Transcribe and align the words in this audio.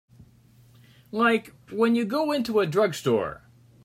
Like 1.11 1.53
when 1.69 1.93
you 1.93 2.05
go 2.05 2.31
into 2.31 2.59
a 2.59 2.65
drugstore. 2.65 3.43